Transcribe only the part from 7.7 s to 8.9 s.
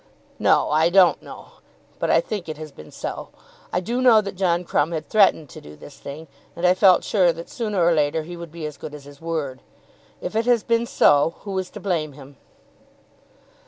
or later he would be as